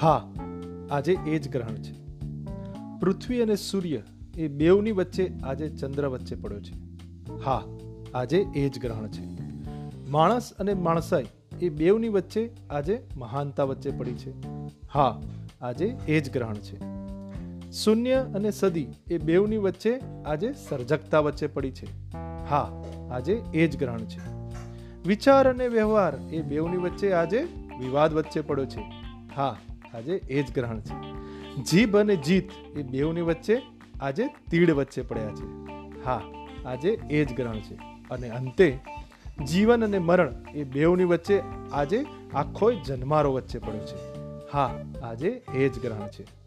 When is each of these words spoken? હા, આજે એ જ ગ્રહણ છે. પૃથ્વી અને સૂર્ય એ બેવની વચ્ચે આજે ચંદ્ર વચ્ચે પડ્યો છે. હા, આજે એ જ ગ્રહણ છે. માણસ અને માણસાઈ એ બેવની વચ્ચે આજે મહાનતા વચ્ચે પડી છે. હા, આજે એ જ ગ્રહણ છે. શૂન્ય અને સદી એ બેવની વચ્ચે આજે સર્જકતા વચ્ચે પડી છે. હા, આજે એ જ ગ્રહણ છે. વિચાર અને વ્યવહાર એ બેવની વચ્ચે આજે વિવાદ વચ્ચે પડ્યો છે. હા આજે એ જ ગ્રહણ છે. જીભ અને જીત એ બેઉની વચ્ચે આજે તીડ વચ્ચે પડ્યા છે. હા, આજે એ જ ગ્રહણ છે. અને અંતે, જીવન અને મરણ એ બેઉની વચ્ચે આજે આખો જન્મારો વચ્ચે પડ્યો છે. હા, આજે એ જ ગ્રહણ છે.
હા, 0.00 0.28
આજે 0.90 1.18
એ 1.26 1.38
જ 1.38 1.52
ગ્રહણ 1.52 1.74
છે. 1.74 1.94
પૃથ્વી 3.00 3.42
અને 3.42 3.56
સૂર્ય 3.56 4.02
એ 4.36 4.48
બેવની 4.48 4.92
વચ્ચે 4.92 5.32
આજે 5.44 5.68
ચંદ્ર 5.68 6.08
વચ્ચે 6.08 6.34
પડ્યો 6.34 6.60
છે. 6.60 6.74
હા, 7.44 7.62
આજે 8.14 8.46
એ 8.54 8.68
જ 8.68 8.80
ગ્રહણ 8.80 9.06
છે. 9.06 9.24
માણસ 10.10 10.52
અને 10.52 10.74
માણસાઈ 10.74 11.26
એ 11.60 11.68
બેવની 11.68 12.08
વચ્ચે 12.08 12.50
આજે 12.70 13.02
મહાનતા 13.16 13.64
વચ્ચે 13.64 13.90
પડી 13.90 14.12
છે. 14.12 14.30
હા, 14.92 15.20
આજે 15.60 15.96
એ 16.08 16.20
જ 16.20 16.32
ગ્રહણ 16.32 16.54
છે. 16.54 16.76
શૂન્ય 17.72 18.14
અને 18.14 18.50
સદી 18.50 18.86
એ 19.10 19.18
બેવની 19.18 19.56
વચ્ચે 19.56 20.00
આજે 20.26 20.52
સર્જકતા 20.52 21.20
વચ્ચે 21.20 21.46
પડી 21.46 21.70
છે. 21.70 22.12
હા, 22.48 22.82
આજે 23.10 23.42
એ 23.54 23.66
જ 23.66 23.78
ગ્રહણ 23.78 23.98
છે. 23.98 24.20
વિચાર 25.08 25.48
અને 25.48 25.68
વ્યવહાર 25.68 26.18
એ 26.32 26.42
બેવની 26.42 26.76
વચ્ચે 26.76 27.12
આજે 27.12 27.48
વિવાદ 27.78 28.14
વચ્ચે 28.14 28.40
પડ્યો 28.40 28.66
છે. 28.66 28.80
હા 29.36 29.56
આજે 29.94 30.12
એ 30.12 30.42
જ 30.42 30.54
ગ્રહણ 30.54 30.80
છે. 30.80 31.16
જીભ 31.62 31.96
અને 31.96 32.16
જીત 32.16 32.50
એ 32.76 32.82
બેઉની 32.82 33.20
વચ્ચે 33.20 33.62
આજે 34.00 34.24
તીડ 34.50 34.70
વચ્ચે 34.70 35.02
પડ્યા 35.02 35.26
છે. 35.26 35.66
હા, 36.04 36.20
આજે 36.66 36.98
એ 37.10 37.24
જ 37.24 37.36
ગ્રહણ 37.36 37.58
છે. 37.58 37.78
અને 38.10 38.28
અંતે, 38.28 38.78
જીવન 39.46 39.84
અને 39.84 39.98
મરણ 39.98 40.34
એ 40.54 40.64
બેઉની 40.64 41.04
વચ્ચે 41.04 41.42
આજે 41.72 42.06
આખો 42.34 42.72
જન્મારો 42.72 43.32
વચ્ચે 43.32 43.58
પડ્યો 43.58 43.80
છે. 43.80 44.16
હા, 44.52 44.74
આજે 45.02 45.42
એ 45.54 45.68
જ 45.68 45.82
ગ્રહણ 45.82 46.08
છે. 46.08 46.46